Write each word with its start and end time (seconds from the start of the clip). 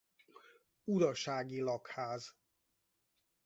Urasági 0.83 1.61
lakház. 1.61 2.35